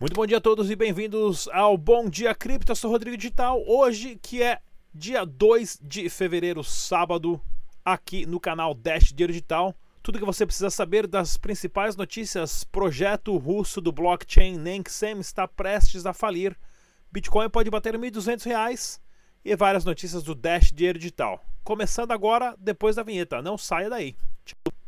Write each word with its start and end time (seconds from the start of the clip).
Muito 0.00 0.14
bom 0.14 0.26
dia 0.26 0.38
a 0.38 0.40
todos 0.40 0.72
e 0.72 0.74
bem-vindos 0.74 1.46
ao 1.52 1.78
Bom 1.78 2.08
Dia 2.10 2.34
Cripto. 2.34 2.72
Eu 2.72 2.76
sou 2.76 2.90
Rodrigo 2.90 3.16
Digital. 3.16 3.62
Hoje, 3.64 4.18
que 4.20 4.42
é 4.42 4.60
dia 4.92 5.24
2 5.24 5.78
de 5.80 6.08
fevereiro, 6.08 6.64
sábado, 6.64 7.40
aqui 7.84 8.26
no 8.26 8.40
canal 8.40 8.74
Dash 8.74 9.12
Dinheiro 9.12 9.32
Digital. 9.32 9.72
Tudo 10.02 10.18
que 10.18 10.24
você 10.24 10.44
precisa 10.44 10.68
saber 10.68 11.06
das 11.06 11.36
principais 11.36 11.94
notícias. 11.94 12.64
Projeto 12.64 13.36
russo 13.36 13.80
do 13.80 13.92
blockchain 13.92 14.58
Nenksem 14.58 15.20
está 15.20 15.46
prestes 15.46 16.04
a 16.04 16.12
falir. 16.12 16.58
Bitcoin 17.12 17.48
pode 17.48 17.70
bater 17.70 17.94
R$ 17.94 18.10
1.200 18.10 18.98
e 19.44 19.54
várias 19.54 19.84
notícias 19.84 20.24
do 20.24 20.34
Dash 20.34 20.72
Dinheiro 20.72 20.98
Digital. 20.98 21.40
Começando 21.62 22.10
agora, 22.10 22.56
depois 22.58 22.96
da 22.96 23.04
vinheta. 23.04 23.40
Não 23.40 23.56
saia 23.56 23.88
daí. 23.88 24.16
Tchau. 24.44 24.83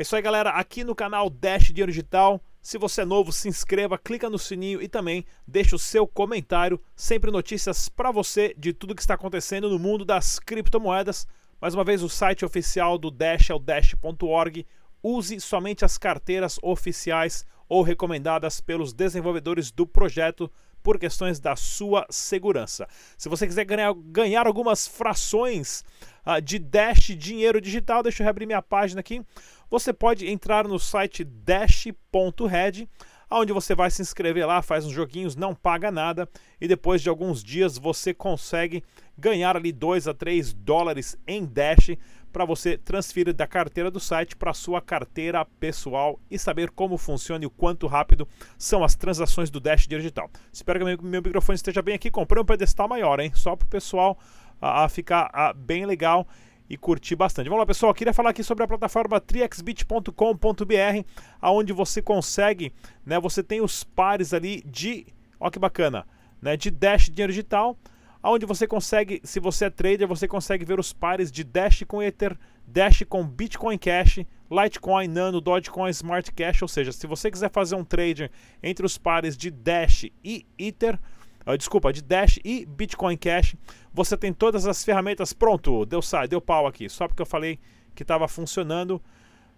É 0.00 0.02
isso 0.02 0.16
aí, 0.16 0.22
galera. 0.22 0.48
Aqui 0.52 0.82
no 0.82 0.94
canal 0.94 1.28
Dash 1.28 1.64
Dinheiro 1.64 1.92
Digital. 1.92 2.40
Se 2.62 2.78
você 2.78 3.02
é 3.02 3.04
novo, 3.04 3.30
se 3.30 3.50
inscreva, 3.50 3.98
clica 3.98 4.30
no 4.30 4.38
sininho 4.38 4.80
e 4.80 4.88
também 4.88 5.26
deixa 5.46 5.76
o 5.76 5.78
seu 5.78 6.06
comentário. 6.06 6.80
Sempre 6.96 7.30
notícias 7.30 7.86
para 7.90 8.10
você 8.10 8.54
de 8.56 8.72
tudo 8.72 8.94
que 8.94 9.02
está 9.02 9.12
acontecendo 9.12 9.68
no 9.68 9.78
mundo 9.78 10.02
das 10.02 10.38
criptomoedas. 10.38 11.26
Mais 11.60 11.74
uma 11.74 11.84
vez, 11.84 12.02
o 12.02 12.08
site 12.08 12.46
oficial 12.46 12.96
do 12.96 13.10
Dash 13.10 13.50
é 13.50 13.54
o 13.54 13.58
dash.org. 13.58 14.66
Use 15.02 15.38
somente 15.38 15.84
as 15.84 15.98
carteiras 15.98 16.58
oficiais 16.62 17.44
ou 17.68 17.82
recomendadas 17.82 18.58
pelos 18.58 18.94
desenvolvedores 18.94 19.70
do 19.70 19.86
projeto 19.86 20.50
por 20.82 20.98
questões 20.98 21.38
da 21.38 21.56
sua 21.56 22.06
segurança. 22.10 22.88
Se 23.16 23.28
você 23.28 23.46
quiser 23.46 23.64
ganhar, 23.64 23.92
ganhar 23.94 24.46
algumas 24.46 24.86
frações 24.86 25.84
uh, 26.26 26.40
de 26.40 26.58
Dash 26.58 27.16
dinheiro 27.16 27.60
digital, 27.60 28.02
deixa 28.02 28.22
eu 28.22 28.24
reabrir 28.24 28.46
minha 28.46 28.62
página 28.62 29.00
aqui 29.00 29.24
você 29.70 29.92
pode 29.92 30.28
entrar 30.28 30.66
no 30.66 30.80
site 30.80 31.22
dash.red, 31.22 32.88
onde 33.30 33.52
você 33.52 33.72
vai 33.72 33.88
se 33.88 34.02
inscrever 34.02 34.44
lá, 34.44 34.60
faz 34.60 34.84
uns 34.84 34.92
joguinhos, 34.92 35.36
não 35.36 35.54
paga 35.54 35.92
nada 35.92 36.28
e 36.60 36.66
depois 36.66 37.00
de 37.00 37.08
alguns 37.08 37.44
dias 37.44 37.78
você 37.78 38.12
consegue 38.12 38.82
ganhar 39.16 39.56
ali 39.56 39.70
2 39.70 40.08
a 40.08 40.14
3 40.14 40.52
dólares 40.52 41.16
em 41.24 41.44
Dash 41.44 41.90
para 42.30 42.44
você 42.44 42.78
transferir 42.78 43.34
da 43.34 43.46
carteira 43.46 43.90
do 43.90 44.00
site 44.00 44.36
para 44.36 44.54
sua 44.54 44.80
carteira 44.80 45.44
pessoal 45.44 46.18
e 46.30 46.38
saber 46.38 46.70
como 46.70 46.96
funciona 46.96 47.44
e 47.44 47.46
o 47.46 47.50
quanto 47.50 47.86
rápido 47.86 48.26
são 48.56 48.82
as 48.82 48.94
transações 48.94 49.50
do 49.50 49.60
Dash 49.60 49.86
Digital. 49.86 50.30
Espero 50.52 50.78
que 50.78 50.84
meu, 50.84 50.98
meu 51.02 51.22
microfone 51.22 51.56
esteja 51.56 51.82
bem 51.82 51.94
aqui. 51.94 52.10
Comprei 52.10 52.42
um 52.42 52.46
pedestal 52.46 52.88
maior, 52.88 53.20
hein? 53.20 53.32
Só 53.34 53.56
para 53.56 53.66
o 53.66 53.68
pessoal 53.68 54.18
a, 54.60 54.84
a 54.84 54.88
ficar 54.88 55.30
a, 55.32 55.52
bem 55.52 55.84
legal 55.84 56.26
e 56.68 56.76
curtir 56.76 57.16
bastante. 57.16 57.48
Vamos 57.48 57.62
lá, 57.62 57.66
pessoal. 57.66 57.92
Queria 57.92 58.14
falar 58.14 58.30
aqui 58.30 58.44
sobre 58.44 58.62
a 58.62 58.68
plataforma 58.68 59.20
triexbit.com.br, 59.20 61.04
aonde 61.40 61.72
você 61.72 62.00
consegue, 62.00 62.72
né? 63.04 63.18
Você 63.18 63.42
tem 63.42 63.60
os 63.60 63.82
pares 63.82 64.32
ali 64.32 64.62
de, 64.64 65.04
ó 65.40 65.50
que 65.50 65.58
bacana, 65.58 66.06
né? 66.40 66.56
De 66.56 66.70
Dash 66.70 67.10
dinheiro 67.10 67.32
digital, 67.32 67.76
aonde 68.22 68.46
você 68.46 68.66
consegue, 68.66 69.20
se 69.24 69.40
você 69.40 69.66
é 69.66 69.70
trader, 69.70 70.06
você 70.06 70.28
consegue 70.28 70.64
ver 70.64 70.78
os 70.78 70.92
pares 70.92 71.30
de 71.30 71.42
Dash 71.42 71.82
com 71.86 72.02
Ether, 72.02 72.36
Dash 72.66 73.02
com 73.08 73.26
Bitcoin 73.26 73.78
Cash, 73.78 74.20
Litecoin, 74.50 75.08
Nano, 75.08 75.40
Dogecoin, 75.40 75.90
Smart 75.90 76.30
Cash, 76.32 76.62
ou 76.62 76.68
seja, 76.68 76.92
se 76.92 77.06
você 77.06 77.30
quiser 77.30 77.50
fazer 77.50 77.76
um 77.76 77.84
trader 77.84 78.30
entre 78.62 78.84
os 78.84 78.98
pares 78.98 79.36
de 79.36 79.50
Dash 79.50 80.06
e 80.24 80.46
Ether, 80.58 80.98
uh, 81.46 81.56
desculpa, 81.56 81.92
de 81.92 82.02
Dash 82.02 82.38
e 82.44 82.66
Bitcoin 82.66 83.16
Cash, 83.16 83.56
você 83.92 84.16
tem 84.16 84.32
todas 84.32 84.66
as 84.66 84.84
ferramentas. 84.84 85.32
Pronto, 85.32 85.86
deu 85.86 86.02
sai, 86.02 86.28
deu 86.28 86.40
pau 86.40 86.66
aqui. 86.66 86.88
Só 86.88 87.06
porque 87.08 87.22
eu 87.22 87.26
falei 87.26 87.58
que 87.94 88.02
estava 88.02 88.26
funcionando. 88.28 89.00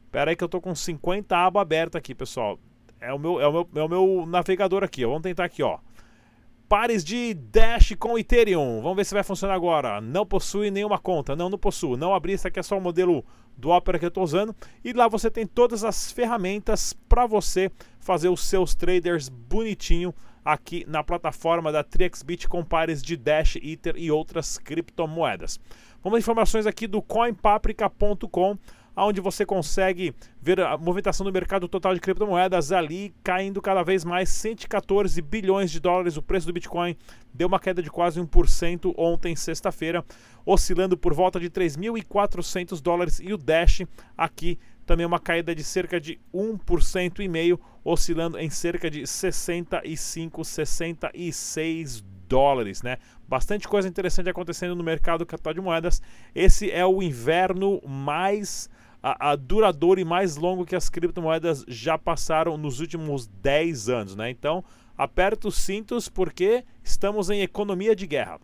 Espera 0.05 0.31
aí 0.31 0.37
que 0.37 0.45
eu 0.45 0.49
tô 0.49 0.61
com 0.61 0.75
50 0.75 1.37
aba 1.37 1.63
aberta 1.63 1.99
aqui, 1.99 2.15
pessoal. 2.15 2.59
É 3.01 3.13
o 3.13 3.19
meu, 3.19 3.41
é 3.41 3.49
o 3.49 3.53
meu, 3.53 3.69
é 3.75 3.83
o 3.83 3.89
meu 3.89 4.27
navegador 4.27 4.85
aqui. 4.85 5.05
Vamos 5.05 5.23
tentar 5.23 5.45
aqui, 5.45 5.63
ó. 5.63 5.79
Pares 6.73 7.05
de 7.05 7.35
Dash 7.35 7.95
com 7.99 8.19
Ethereum. 8.19 8.81
Vamos 8.81 8.97
ver 8.97 9.05
se 9.05 9.13
vai 9.13 9.23
funcionar 9.23 9.53
agora. 9.53 10.01
Não 10.01 10.25
possui 10.25 10.71
nenhuma 10.71 10.99
conta. 10.99 11.37
Não, 11.37 11.51
não 11.51 11.59
possuo. 11.59 11.99
Não 11.99 12.15
abri. 12.15 12.33
Isso 12.33 12.49
aqui 12.49 12.59
é 12.59 12.63
só 12.63 12.79
o 12.79 12.81
modelo 12.81 13.23
do 13.59 13.69
Opera 13.69 13.99
que 13.99 14.07
eu 14.07 14.09
estou 14.09 14.25
usando. 14.25 14.57
E 14.83 14.95
lá 14.95 15.07
você 15.07 15.31
tem 15.31 15.47
todas 15.47 15.85
as 15.85 16.11
ferramentas 16.11 16.95
para 17.11 17.27
você 17.27 17.71
fazer 18.01 18.31
os 18.31 18.43
seus 18.43 18.75
traders 18.75 19.29
bonitinho 19.29 20.15
aqui 20.43 20.83
na 20.89 21.05
plataforma 21.05 21.71
da 21.71 21.85
TriXBit 21.85 22.49
com 22.49 22.65
pares 22.65 23.03
de 23.03 23.19
Dash, 23.19 23.57
Ether 23.57 23.97
e 23.99 24.11
outras 24.11 24.57
criptomoedas. 24.57 25.61
Vamos 26.03 26.21
informações 26.21 26.67
aqui 26.67 26.87
do 26.87 27.03
coinpaprika.com 27.03 28.57
onde 28.97 29.21
você 29.21 29.47
consegue 29.47 30.15
ver 30.41 30.61
a 30.61 30.77
movimentação 30.77 31.25
do 31.25 31.33
mercado 31.33 31.67
total 31.69 31.95
de 31.95 32.01
criptomoedas 32.01 32.73
ali 32.73 33.15
caindo 33.23 33.61
cada 33.63 33.83
vez 33.83 34.05
mais 34.05 34.29
114 34.29 35.21
bilhões 35.23 35.71
de 35.71 35.81
dólares. 35.81 36.17
O 36.17 36.23
preço 36.23 36.47
do 36.47 36.53
Bitcoin 36.53 36.97
deu 37.33 37.49
uma 37.49 37.59
queda 37.59 37.83
de 37.83 37.91
quase 37.91 38.21
1% 38.21 38.95
ontem, 38.97 39.35
sexta-feira, 39.35 40.05
oscilando 40.45 40.97
por 40.97 41.15
volta 41.15 41.41
de 41.41 41.49
3.400 41.49 42.81
dólares 42.81 43.21
e 43.21 43.33
o 43.33 43.39
Dash 43.39 43.83
aqui 44.17 44.59
também 44.85 45.07
uma 45.07 45.21
caída 45.21 45.55
de 45.55 45.63
cerca 45.63 46.01
de 46.01 46.21
1% 46.35 47.21
e 47.21 47.29
meio, 47.29 47.59
oscilando 47.85 48.39
em 48.39 48.51
cerca 48.51 48.91
de 48.91 49.07
65, 49.07 50.45
66 50.45 52.05
dólares, 52.29 52.83
né? 52.83 52.97
Bastante 53.29 53.69
coisa 53.69 53.89
interessante 53.89 54.29
acontecendo 54.29 54.75
no 54.75 54.83
mercado 54.83 55.25
capital 55.25 55.55
de 55.55 55.61
moedas. 55.61 56.03
Esse 56.35 56.71
é 56.71 56.85
o 56.85 57.03
inverno 57.03 57.81
mais 57.87 58.69
a, 59.03 59.31
a, 59.31 59.37
duradouro 59.37 60.01
e 60.01 60.05
mais 60.05 60.37
longo 60.37 60.65
que 60.65 60.77
as 60.77 60.89
criptomoedas 60.89 61.65
já 61.67 61.99
passaram 61.99 62.57
nos 62.57 62.81
últimos 62.81 63.27
10 63.27 63.89
anos, 63.89 64.17
né? 64.17 64.31
Então, 64.31 64.65
aperta 64.97 65.49
os 65.49 65.57
cintos 65.57 66.09
porque 66.09 66.65
estamos 66.85 67.29
em 67.31 67.41
economia 67.41 67.97
de 67.97 68.07
guerra. 68.07 68.39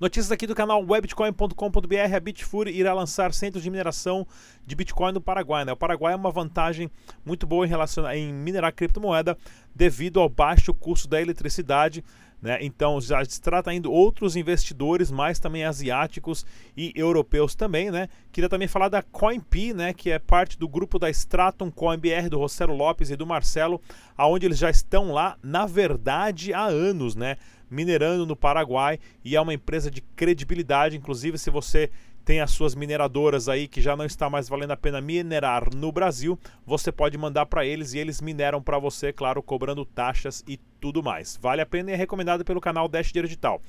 Notícias 0.00 0.32
aqui 0.32 0.46
do 0.46 0.56
canal 0.56 0.84
webitcoin.com.br. 0.84 2.14
A 2.14 2.20
Bitfury 2.20 2.76
irá 2.76 2.92
lançar 2.92 3.32
centros 3.32 3.62
de 3.62 3.70
mineração 3.70 4.26
de 4.66 4.74
Bitcoin 4.74 5.12
no 5.12 5.20
Paraguai. 5.20 5.64
Né? 5.64 5.72
O 5.72 5.76
Paraguai 5.76 6.12
é 6.12 6.16
uma 6.16 6.32
vantagem 6.32 6.90
muito 7.24 7.46
boa 7.46 7.64
em, 7.64 7.68
relação, 7.68 8.10
em 8.10 8.32
minerar 8.32 8.74
criptomoeda 8.74 9.38
devido 9.74 10.18
ao 10.18 10.28
baixo 10.28 10.74
custo 10.74 11.06
da 11.06 11.22
eletricidade. 11.22 12.04
Né? 12.44 12.58
Então 12.60 13.00
já 13.00 13.24
se 13.24 13.40
trata 13.40 13.70
ainda 13.70 13.88
outros 13.88 14.36
investidores, 14.36 15.10
mais 15.10 15.38
também 15.38 15.64
asiáticos 15.64 16.44
e 16.76 16.92
europeus 16.94 17.54
também. 17.54 17.90
Né? 17.90 18.06
Queria 18.30 18.50
também 18.50 18.68
falar 18.68 18.90
da 18.90 19.00
CoinP, 19.00 19.72
né? 19.72 19.94
que 19.94 20.10
é 20.10 20.18
parte 20.18 20.58
do 20.58 20.68
grupo 20.68 20.98
da 20.98 21.08
Stratum 21.08 21.70
CoinBR 21.70 22.28
do 22.28 22.38
Rossello 22.38 22.76
Lopes 22.76 23.08
e 23.08 23.16
do 23.16 23.24
Marcelo, 23.24 23.80
aonde 24.14 24.44
eles 24.44 24.58
já 24.58 24.68
estão 24.68 25.10
lá, 25.10 25.38
na 25.42 25.64
verdade, 25.64 26.52
há 26.52 26.66
anos. 26.66 27.16
Né? 27.16 27.38
minerando 27.70 28.24
no 28.24 28.36
Paraguai 28.36 29.00
e 29.24 29.34
é 29.34 29.40
uma 29.40 29.54
empresa 29.54 29.90
de 29.90 30.00
credibilidade. 30.00 30.96
Inclusive, 30.96 31.38
se 31.38 31.50
você 31.50 31.90
tem 32.24 32.40
as 32.40 32.50
suas 32.50 32.74
mineradoras 32.74 33.48
aí 33.48 33.68
que 33.68 33.80
já 33.80 33.96
não 33.96 34.04
está 34.04 34.30
mais 34.30 34.48
valendo 34.48 34.70
a 34.70 34.76
pena 34.76 35.00
minerar 35.00 35.74
no 35.74 35.92
Brasil, 35.92 36.38
você 36.66 36.90
pode 36.90 37.18
mandar 37.18 37.46
para 37.46 37.66
eles 37.66 37.92
e 37.92 37.98
eles 37.98 38.20
mineram 38.20 38.62
para 38.62 38.78
você, 38.78 39.12
claro, 39.12 39.42
cobrando 39.42 39.84
taxas 39.84 40.42
e 40.46 40.56
tudo 40.80 41.02
mais. 41.02 41.38
Vale 41.40 41.60
a 41.60 41.66
pena 41.66 41.90
e 41.90 41.94
é 41.94 41.96
recomendado 41.96 42.44
pelo 42.44 42.60
canal 42.60 42.88
Dash 42.88 43.12
Digital. 43.12 43.60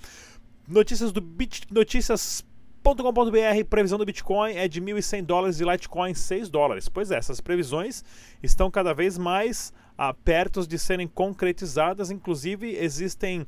Notícias 0.67 1.11
do 1.11 1.21
Bit 1.21 1.67
Notícias 1.71 2.43
.com.br, 2.85 3.65
previsão 3.67 3.97
do 3.97 4.05
Bitcoin 4.05 4.53
é 4.53 4.67
de 4.67 4.79
1.100 4.79 5.23
dólares 5.23 5.59
e 5.59 5.63
Litecoin 5.63 6.13
6 6.13 6.49
dólares. 6.49 6.87
Pois 6.87 7.09
é, 7.09 7.17
essas 7.17 7.41
previsões 7.41 8.03
estão 8.43 8.69
cada 8.69 8.93
vez 8.93 9.17
mais 9.17 9.73
ah, 9.97 10.13
perto 10.13 10.67
de 10.67 10.77
serem 10.77 11.07
concretizadas. 11.07 12.11
Inclusive, 12.11 12.75
existem 12.75 13.47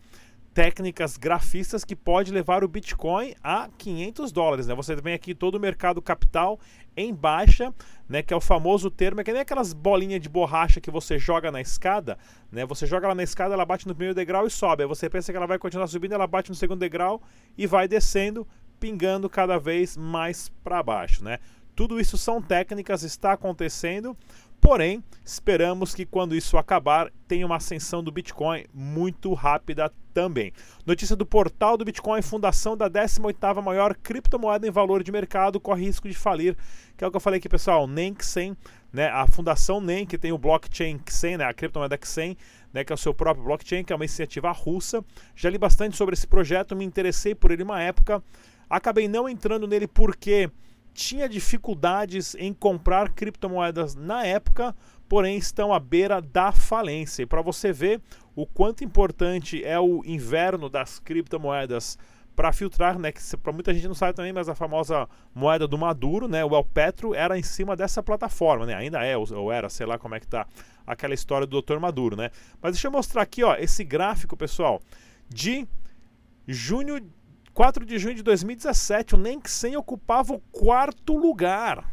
técnicas 0.57 1.17
grafistas 1.17 1.85
que 1.85 1.95
pode 1.95 2.31
levar 2.31 2.63
o 2.63 2.67
Bitcoin 2.67 3.35
a 3.43 3.69
500 3.77 4.31
dólares. 4.31 4.65
Né? 4.65 4.73
Você 4.73 4.95
vem 4.95 5.13
aqui 5.13 5.35
todo 5.35 5.53
o 5.53 5.59
mercado 5.59 6.01
capital 6.01 6.59
em 6.95 7.13
baixa, 7.13 7.71
né? 8.09 8.23
que 8.23 8.33
é 8.33 8.35
o 8.35 8.41
famoso 8.41 8.89
termo, 8.89 9.21
é 9.21 9.23
que 9.23 9.31
nem 9.31 9.41
aquelas 9.41 9.71
bolinhas 9.71 10.19
de 10.19 10.27
borracha 10.27 10.81
que 10.81 10.89
você 10.89 11.19
joga 11.19 11.51
na 11.51 11.61
escada. 11.61 12.17
Né? 12.51 12.65
Você 12.65 12.87
joga 12.87 13.05
ela 13.05 13.13
na 13.13 13.21
escada, 13.21 13.53
ela 13.53 13.65
bate 13.65 13.87
no 13.87 13.93
primeiro 13.93 14.15
degrau 14.15 14.47
e 14.47 14.49
sobe. 14.49 14.81
Aí 14.81 14.89
você 14.89 15.07
pensa 15.07 15.31
que 15.31 15.37
ela 15.37 15.45
vai 15.45 15.59
continuar 15.59 15.85
subindo, 15.85 16.13
ela 16.13 16.25
bate 16.25 16.49
no 16.49 16.55
segundo 16.55 16.79
degrau 16.79 17.21
e 17.55 17.67
vai 17.67 17.87
descendo, 17.87 18.47
pingando 18.79 19.29
cada 19.29 19.59
vez 19.59 19.95
mais 19.95 20.49
para 20.63 20.81
baixo. 20.81 21.23
Né? 21.23 21.37
Tudo 21.75 21.99
isso 21.99 22.17
são 22.17 22.41
técnicas, 22.41 23.03
está 23.03 23.33
acontecendo. 23.33 24.17
Porém, 24.59 25.03
esperamos 25.23 25.93
que 25.93 26.05
quando 26.05 26.35
isso 26.35 26.57
acabar, 26.57 27.11
tenha 27.27 27.45
uma 27.45 27.57
ascensão 27.57 28.03
do 28.03 28.11
Bitcoin 28.11 28.65
muito 28.73 29.33
rápida 29.33 29.91
também. 30.13 30.51
Notícia 30.85 31.15
do 31.15 31.25
portal 31.25 31.77
do 31.77 31.85
Bitcoin: 31.85 32.21
fundação 32.21 32.75
da 32.75 32.89
18ª 32.89 33.61
maior 33.61 33.95
criptomoeda 33.95 34.67
em 34.67 34.71
valor 34.71 35.03
de 35.03 35.11
mercado 35.11 35.59
corre 35.59 35.85
risco 35.85 36.09
de 36.09 36.15
falir, 36.15 36.57
que 36.97 37.03
é 37.03 37.07
o 37.07 37.11
que 37.11 37.17
eu 37.17 37.21
falei 37.21 37.37
aqui, 37.37 37.47
pessoal, 37.47 37.87
nem 37.87 38.15
Xen, 38.19 38.57
né, 38.91 39.07
a 39.09 39.27
fundação 39.27 39.79
NEM, 39.79 40.05
que 40.05 40.17
tem 40.17 40.31
o 40.31 40.37
blockchain 40.37 40.99
Xen, 41.07 41.37
né, 41.37 41.45
a 41.45 41.53
criptomoeda 41.53 41.99
Xen, 42.03 42.35
né, 42.73 42.83
que 42.83 42.91
é 42.91 42.95
o 42.95 42.97
seu 42.97 43.13
próprio 43.13 43.45
blockchain, 43.45 43.83
que 43.83 43.93
é 43.93 43.95
uma 43.95 44.05
iniciativa 44.05 44.51
russa. 44.51 45.05
Já 45.35 45.49
li 45.49 45.57
bastante 45.57 45.95
sobre 45.95 46.13
esse 46.13 46.25
projeto, 46.25 46.75
me 46.75 46.83
interessei 46.83 47.35
por 47.35 47.51
ele 47.51 47.63
uma 47.63 47.81
época. 47.81 48.23
Acabei 48.69 49.07
não 49.07 49.29
entrando 49.29 49.67
nele 49.67 49.87
porque 49.87 50.49
tinha 50.97 51.29
dificuldades 51.29 52.33
em 52.39 52.51
comprar 52.51 53.11
criptomoedas 53.11 53.93
na 53.93 54.25
época, 54.25 54.75
porém 55.07 55.37
estão 55.37 55.71
à 55.71 55.79
beira 55.79 56.19
da 56.19 56.51
falência. 56.51 57.21
E 57.21 57.25
para 57.27 57.39
você 57.43 57.71
ver 57.71 58.01
o 58.35 58.47
quanto 58.47 58.83
importante 58.83 59.63
é 59.63 59.79
o 59.79 60.01
inverno 60.03 60.67
das 60.67 60.97
criptomoedas 60.97 61.99
para 62.35 62.51
filtrar, 62.51 62.97
né, 62.97 63.11
que 63.11 63.21
para 63.37 63.53
muita 63.53 63.75
gente 63.75 63.87
não 63.87 63.93
sabe 63.93 64.15
também, 64.15 64.33
mas 64.33 64.49
a 64.49 64.55
famosa 64.55 65.07
moeda 65.35 65.67
do 65.67 65.77
Maduro, 65.77 66.27
né, 66.27 66.43
o 66.43 66.55
El 66.55 66.63
Petro, 66.63 67.13
era 67.13 67.37
em 67.37 67.43
cima 67.43 67.75
dessa 67.75 68.01
plataforma, 68.01 68.65
né, 68.65 68.73
ainda 68.73 69.03
é, 69.03 69.15
ou 69.15 69.51
era, 69.51 69.69
sei 69.69 69.85
lá 69.85 69.99
como 69.99 70.15
é 70.15 70.19
que 70.19 70.27
tá 70.27 70.47
aquela 70.85 71.13
história 71.13 71.45
do 71.45 71.61
Dr. 71.61 71.77
Maduro, 71.77 72.15
né. 72.15 72.31
Mas 72.59 72.73
deixa 72.73 72.87
eu 72.87 72.91
mostrar 72.91 73.21
aqui, 73.21 73.43
ó, 73.43 73.55
esse 73.55 73.83
gráfico, 73.83 74.35
pessoal, 74.35 74.81
de 75.29 75.67
junho, 76.47 77.07
4 77.57 77.83
de 77.83 77.97
junho 77.97 78.13
de 78.13 78.21
2017, 78.21 79.15
o 79.15 79.17
Nenxen 79.17 79.75
ocupava 79.77 80.31
o 80.31 80.39
quarto 80.51 81.17
lugar. 81.17 81.91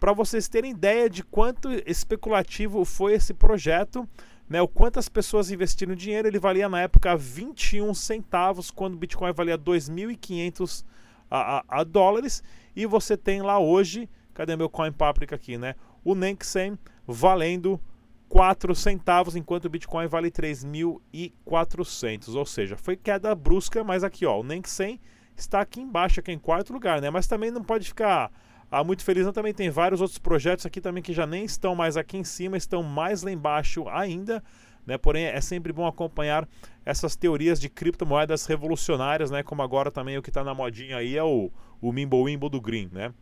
Para 0.00 0.12
vocês 0.12 0.48
terem 0.48 0.72
ideia 0.72 1.08
de 1.08 1.22
quanto 1.22 1.68
especulativo 1.86 2.84
foi 2.84 3.12
esse 3.14 3.32
projeto, 3.32 4.08
né, 4.48 4.60
o 4.60 4.66
quanto 4.66 4.98
as 4.98 5.08
pessoas 5.08 5.52
investiram 5.52 5.94
dinheiro, 5.94 6.26
ele 6.26 6.40
valia 6.40 6.68
na 6.68 6.80
época 6.80 7.16
21 7.16 7.94
centavos, 7.94 8.72
quando 8.72 8.94
o 8.94 8.98
Bitcoin 8.98 9.32
valia 9.32 9.56
2.500 9.56 10.84
a, 11.30 11.58
a, 11.58 11.64
a, 11.68 11.84
dólares. 11.84 12.42
E 12.74 12.84
você 12.84 13.16
tem 13.16 13.40
lá 13.40 13.60
hoje, 13.60 14.10
cadê 14.34 14.56
meu 14.56 14.68
Coin 14.68 14.90
Paprika 14.90 15.36
aqui, 15.36 15.56
né? 15.56 15.76
O 16.04 16.16
Nenxen 16.16 16.76
valendo 17.06 17.80
4 18.28 18.74
centavos, 18.74 19.36
enquanto 19.36 19.66
o 19.66 19.70
Bitcoin 19.70 20.06
vale 20.06 20.30
3.400. 20.30 22.34
Ou 22.34 22.46
seja, 22.46 22.76
foi 22.76 22.96
queda 22.96 23.34
brusca, 23.34 23.84
mas 23.84 24.04
aqui 24.04 24.26
ó, 24.26 24.40
o 24.40 24.42
Nenxen 24.42 25.00
está 25.36 25.60
aqui 25.60 25.80
embaixo, 25.80 26.20
aqui 26.20 26.32
em 26.32 26.38
quarto 26.38 26.72
lugar, 26.72 27.00
né? 27.00 27.10
Mas 27.10 27.26
também 27.26 27.50
não 27.50 27.62
pode 27.62 27.86
ficar 27.86 28.30
ah, 28.70 28.82
muito 28.82 29.04
feliz, 29.04 29.24
não 29.24 29.32
também 29.32 29.54
tem 29.54 29.70
vários 29.70 30.00
outros 30.00 30.18
projetos 30.18 30.66
aqui 30.66 30.80
também 30.80 31.02
que 31.02 31.12
já 31.12 31.26
nem 31.26 31.44
estão 31.44 31.74
mais 31.74 31.96
aqui 31.96 32.16
em 32.16 32.24
cima, 32.24 32.56
estão 32.56 32.82
mais 32.82 33.22
lá 33.22 33.30
embaixo 33.30 33.88
ainda. 33.88 34.42
Né? 34.86 34.98
Porém, 34.98 35.24
é 35.24 35.40
sempre 35.40 35.72
bom 35.72 35.86
acompanhar 35.86 36.46
essas 36.84 37.16
teorias 37.16 37.58
de 37.58 37.68
criptomoedas 37.68 38.46
revolucionárias, 38.46 39.30
né? 39.30 39.42
Como 39.42 39.62
agora 39.62 39.90
também 39.90 40.18
o 40.18 40.22
que 40.22 40.28
está 40.28 40.44
na 40.44 40.54
modinha 40.54 40.98
aí 40.98 41.16
é 41.16 41.22
o, 41.22 41.50
o 41.80 41.92
Mimbo 41.92 42.22
Wimbo 42.22 42.48
do 42.48 42.60
Green, 42.60 42.90
né? 42.92 43.12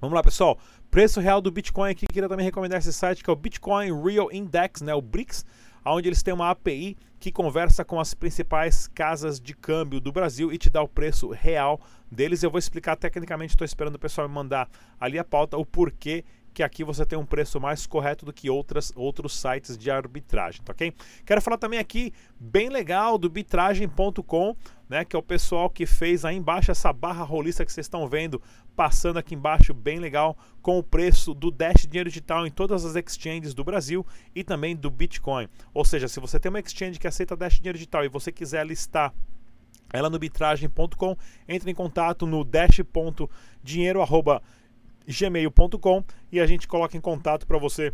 Vamos 0.00 0.14
lá, 0.14 0.22
pessoal. 0.22 0.58
Preço 0.90 1.20
real 1.20 1.40
do 1.40 1.50
Bitcoin 1.50 1.90
aqui. 1.90 2.06
Queria 2.06 2.28
também 2.28 2.44
recomendar 2.44 2.78
esse 2.78 2.92
site 2.92 3.22
que 3.22 3.30
é 3.30 3.32
o 3.32 3.36
Bitcoin 3.36 3.90
Real 4.02 4.30
Index, 4.32 4.82
né? 4.82 4.94
O 4.94 5.00
BRICS 5.02 5.44
onde 5.92 6.08
eles 6.08 6.22
têm 6.22 6.32
uma 6.32 6.50
API 6.50 6.96
que 7.20 7.30
conversa 7.30 7.84
com 7.84 8.00
as 8.00 8.14
principais 8.14 8.86
casas 8.88 9.40
de 9.40 9.54
câmbio 9.54 10.00
do 10.00 10.12
Brasil 10.12 10.52
e 10.52 10.58
te 10.58 10.70
dá 10.70 10.82
o 10.82 10.88
preço 10.88 11.30
real 11.30 11.80
deles. 12.10 12.42
Eu 12.42 12.50
vou 12.50 12.58
explicar 12.58 12.96
tecnicamente, 12.96 13.52
estou 13.52 13.64
esperando 13.64 13.96
o 13.96 13.98
pessoal 13.98 14.28
me 14.28 14.34
mandar 14.34 14.68
ali 14.98 15.18
a 15.18 15.24
pauta 15.24 15.56
o 15.56 15.64
porquê 15.64 16.24
que 16.54 16.62
aqui 16.62 16.84
você 16.84 17.04
tem 17.04 17.18
um 17.18 17.26
preço 17.26 17.60
mais 17.60 17.84
correto 17.84 18.24
do 18.24 18.32
que 18.32 18.48
outras, 18.48 18.92
outros 18.94 19.36
sites 19.36 19.76
de 19.76 19.90
arbitragem, 19.90 20.62
tá 20.62 20.72
ok? 20.72 20.94
Quero 21.26 21.42
falar 21.42 21.58
também 21.58 21.80
aqui, 21.80 22.12
bem 22.38 22.68
legal, 22.68 23.18
do 23.18 23.28
bitragem.com, 23.28 24.56
né, 24.88 25.04
que 25.04 25.16
é 25.16 25.18
o 25.18 25.22
pessoal 25.22 25.68
que 25.68 25.84
fez 25.84 26.24
aí 26.24 26.36
embaixo 26.36 26.70
essa 26.70 26.92
barra 26.92 27.24
rolista 27.24 27.64
que 27.64 27.72
vocês 27.72 27.86
estão 27.86 28.06
vendo, 28.06 28.40
passando 28.76 29.18
aqui 29.18 29.34
embaixo, 29.34 29.74
bem 29.74 29.98
legal, 29.98 30.38
com 30.62 30.78
o 30.78 30.82
preço 30.82 31.34
do 31.34 31.50
Dash 31.50 31.86
Dinheiro 31.88 32.08
Digital 32.08 32.46
em 32.46 32.50
todas 32.50 32.84
as 32.84 32.94
exchanges 32.94 33.52
do 33.52 33.64
Brasil 33.64 34.06
e 34.32 34.44
também 34.44 34.76
do 34.76 34.88
Bitcoin. 34.90 35.48
Ou 35.72 35.84
seja, 35.84 36.06
se 36.06 36.20
você 36.20 36.38
tem 36.38 36.50
uma 36.50 36.60
exchange 36.60 37.00
que 37.00 37.08
aceita 37.08 37.36
Dash 37.36 37.54
Dinheiro 37.54 37.76
Digital 37.76 38.04
e 38.04 38.08
você 38.08 38.30
quiser 38.30 38.64
listar 38.64 39.12
ela 39.92 40.08
no 40.08 40.18
bitragem.com, 40.18 41.16
entre 41.48 41.70
em 41.70 41.74
contato 41.74 42.26
no 42.26 42.44
dash.dinheiro.com 42.44 44.40
gmail.com 45.06 46.04
e 46.30 46.40
a 46.40 46.46
gente 46.46 46.66
coloca 46.66 46.96
em 46.96 47.00
contato 47.00 47.46
para 47.46 47.58
você 47.58 47.92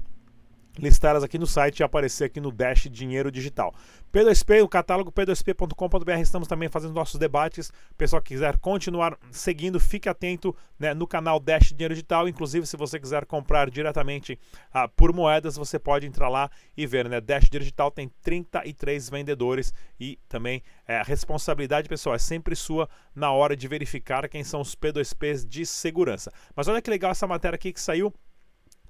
listar 0.78 1.16
aqui 1.16 1.38
no 1.38 1.46
site 1.46 1.80
e 1.80 1.82
aparecer 1.82 2.24
aqui 2.24 2.40
no 2.40 2.50
Dash 2.52 2.88
Dinheiro 2.90 3.30
Digital. 3.30 3.74
P2P, 4.12 4.62
o 4.62 4.68
catálogo 4.68 5.12
p2p.com.br, 5.12 6.10
estamos 6.20 6.48
também 6.48 6.68
fazendo 6.68 6.92
nossos 6.92 7.18
debates. 7.18 7.72
Pessoal 7.96 8.20
que 8.20 8.34
quiser 8.34 8.58
continuar 8.58 9.16
seguindo, 9.30 9.78
fique 9.78 10.08
atento 10.08 10.54
né, 10.78 10.92
no 10.92 11.06
canal 11.06 11.38
Dash 11.38 11.68
Dinheiro 11.68 11.94
Digital. 11.94 12.28
Inclusive, 12.28 12.66
se 12.66 12.76
você 12.76 12.98
quiser 12.98 13.24
comprar 13.24 13.70
diretamente 13.70 14.38
ah, 14.72 14.88
por 14.88 15.12
moedas, 15.12 15.56
você 15.56 15.78
pode 15.78 16.06
entrar 16.06 16.28
lá 16.28 16.50
e 16.76 16.86
ver. 16.86 17.08
Né? 17.08 17.20
Dash 17.20 17.44
Dinheiro 17.44 17.64
Digital 17.64 17.90
tem 17.90 18.10
33 18.20 19.10
vendedores 19.10 19.72
e 19.98 20.18
também 20.28 20.62
é, 20.88 20.98
a 20.98 21.02
responsabilidade, 21.04 21.88
pessoal, 21.88 22.16
é 22.16 22.18
sempre 22.18 22.56
sua 22.56 22.88
na 23.14 23.30
hora 23.30 23.56
de 23.56 23.68
verificar 23.68 24.28
quem 24.28 24.42
são 24.42 24.60
os 24.60 24.74
P2Ps 24.74 25.46
de 25.46 25.64
segurança. 25.64 26.32
Mas 26.56 26.66
olha 26.66 26.82
que 26.82 26.90
legal 26.90 27.12
essa 27.12 27.28
matéria 27.28 27.54
aqui 27.54 27.72
que 27.72 27.80
saiu 27.80 28.12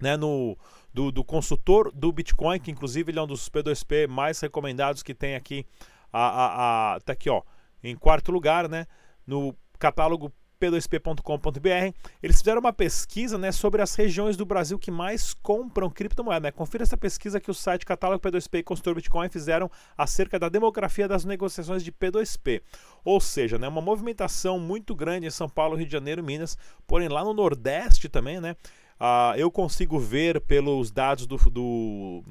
né, 0.01 0.17
no, 0.17 0.57
do, 0.93 1.11
do, 1.11 1.25
consultor 1.25 1.93
do 1.93 2.13
Bitcoin, 2.13 2.59
que 2.59 2.71
inclusive 2.71 3.11
ele 3.11 3.19
é 3.19 3.23
um 3.23 3.27
dos 3.27 3.49
P2P 3.49 4.09
mais 4.09 4.41
recomendados 4.41 5.03
que 5.03 5.15
tem 5.15 5.35
aqui. 5.35 5.67
A, 6.13 6.21
a, 6.21 6.95
a, 6.95 7.01
tá 7.01 7.13
aqui, 7.13 7.31
ó, 7.31 7.43
em 7.83 7.97
quarto 7.97 8.33
lugar, 8.33 8.69
né, 8.69 8.87
no 9.27 9.55
catálogo 9.79 10.33
p2p.com.br. 10.61 11.97
Eles 12.23 12.39
fizeram 12.39 12.61
uma 12.61 12.73
pesquisa 12.73 13.39
né, 13.39 13.51
sobre 13.51 13.81
as 13.81 13.95
regiões 13.95 14.37
do 14.37 14.45
Brasil 14.45 14.79
que 14.79 14.91
mais 14.91 15.33
compram 15.33 15.89
criptomoeda. 15.89 16.49
Né? 16.49 16.53
Confira 16.53 16.85
essa 16.85 16.97
pesquisa 16.97 17.41
que 17.41 17.51
o 17.51 17.55
site 17.55 17.87
Catálogo 17.87 18.21
P2P 18.21 18.59
e 18.59 18.63
Consultor 18.63 18.95
Bitcoin 18.95 19.31
fizeram 19.31 19.71
acerca 19.97 20.39
da 20.39 20.49
demografia 20.49 21.09
das 21.09 21.25
negociações 21.25 21.83
de 21.83 21.91
P2P. 21.91 22.61
Ou 23.03 23.21
seja, 23.21 23.59
né, 23.59 23.67
uma 23.67 23.81
movimentação 23.81 24.59
muito 24.61 24.95
grande 24.95 25.27
em 25.27 25.31
São 25.31 25.49
Paulo, 25.49 25.77
Rio 25.77 25.87
de 25.87 25.93
Janeiro, 25.93 26.23
Minas, 26.23 26.59
porém 26.87 27.09
lá 27.09 27.25
no 27.25 27.33
Nordeste 27.33 28.09
também, 28.09 28.39
né? 28.39 28.55
Uh, 29.01 29.35
eu 29.35 29.51
consigo 29.51 29.99
ver 29.99 30.43
pelos 30.43 30.91
dados 30.91 31.27
do, 31.27 31.39
do, 31.51 32.23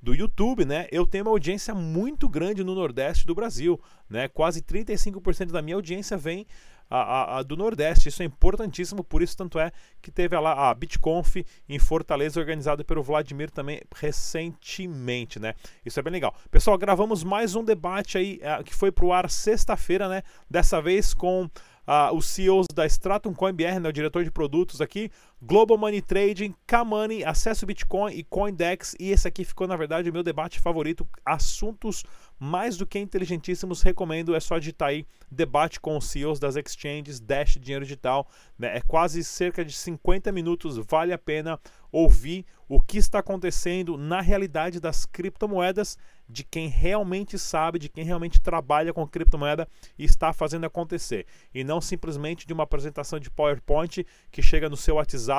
do, 0.00 0.14
YouTube, 0.14 0.64
né? 0.64 0.88
Eu 0.90 1.06
tenho 1.06 1.24
uma 1.24 1.30
audiência 1.30 1.74
muito 1.74 2.30
grande 2.30 2.64
no 2.64 2.74
Nordeste 2.74 3.26
do 3.26 3.34
Brasil, 3.34 3.78
né? 4.08 4.26
Quase 4.26 4.62
35% 4.62 5.52
da 5.52 5.60
minha 5.60 5.76
audiência 5.76 6.16
vem 6.16 6.46
a, 6.88 6.96
a, 6.96 7.38
a, 7.38 7.42
do 7.42 7.58
Nordeste. 7.58 8.08
Isso 8.08 8.22
é 8.22 8.24
importantíssimo, 8.24 9.04
por 9.04 9.20
isso 9.20 9.36
tanto 9.36 9.58
é 9.58 9.70
que 10.00 10.10
teve 10.10 10.34
lá 10.38 10.70
a 10.70 10.74
BitConf 10.74 11.44
em 11.68 11.78
Fortaleza, 11.78 12.40
organizada 12.40 12.82
pelo 12.82 13.02
Vladimir 13.02 13.50
também 13.50 13.82
recentemente, 13.94 15.38
né? 15.38 15.54
Isso 15.84 16.00
é 16.00 16.02
bem 16.02 16.12
legal. 16.14 16.34
Pessoal, 16.50 16.78
gravamos 16.78 17.22
mais 17.22 17.54
um 17.54 17.62
debate 17.62 18.16
aí 18.16 18.40
uh, 18.42 18.64
que 18.64 18.74
foi 18.74 18.90
pro 18.90 19.12
ar 19.12 19.28
sexta-feira, 19.28 20.08
né? 20.08 20.22
Dessa 20.48 20.80
vez 20.80 21.12
com 21.12 21.50
uh, 21.86 22.14
os 22.14 22.26
CEOs 22.26 22.66
da 22.74 22.86
Stratum 22.86 23.32
CoinBR, 23.32 23.80
né, 23.80 23.88
o 23.88 23.92
diretor 23.92 24.24
de 24.24 24.30
produtos 24.30 24.80
aqui, 24.80 25.10
Global 25.42 25.76
Money 25.76 26.00
Trading, 26.00 26.54
K-Money, 26.66 27.24
Acesso 27.24 27.66
Bitcoin 27.66 28.14
e 28.14 28.24
CoinDex. 28.24 28.94
E 28.98 29.10
esse 29.10 29.28
aqui 29.28 29.44
ficou, 29.44 29.66
na 29.66 29.76
verdade, 29.76 30.08
o 30.08 30.12
meu 30.12 30.22
debate 30.22 30.58
favorito. 30.58 31.06
Assuntos 31.24 32.02
mais 32.38 32.76
do 32.76 32.86
que 32.86 32.98
inteligentíssimos. 32.98 33.82
Recomendo, 33.82 34.34
é 34.34 34.40
só 34.40 34.58
digitar 34.58 34.88
aí 34.88 35.06
debate 35.30 35.80
com 35.80 35.96
os 35.96 36.06
CEOs 36.06 36.38
das 36.38 36.56
exchanges, 36.56 37.20
Dash 37.20 37.58
Dinheiro 37.60 37.84
Digital. 37.84 38.26
Né? 38.58 38.78
É 38.78 38.80
quase 38.80 39.22
cerca 39.22 39.64
de 39.64 39.72
50 39.72 40.32
minutos. 40.32 40.78
Vale 40.88 41.12
a 41.12 41.18
pena 41.18 41.60
ouvir 41.92 42.44
o 42.68 42.80
que 42.80 42.98
está 42.98 43.18
acontecendo 43.18 43.96
na 43.96 44.20
realidade 44.20 44.80
das 44.80 45.04
criptomoedas 45.04 45.96
de 46.28 46.42
quem 46.42 46.68
realmente 46.68 47.38
sabe, 47.38 47.78
de 47.78 47.88
quem 47.88 48.02
realmente 48.02 48.40
trabalha 48.40 48.92
com 48.92 49.06
criptomoeda 49.06 49.68
e 49.98 50.04
está 50.04 50.32
fazendo 50.32 50.64
acontecer. 50.64 51.26
E 51.54 51.62
não 51.62 51.80
simplesmente 51.80 52.46
de 52.46 52.52
uma 52.52 52.64
apresentação 52.64 53.20
de 53.20 53.30
PowerPoint 53.30 54.04
que 54.30 54.42
chega 54.42 54.68
no 54.68 54.76
seu 54.76 54.96
WhatsApp, 54.96 55.33